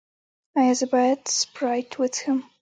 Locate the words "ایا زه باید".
0.59-1.21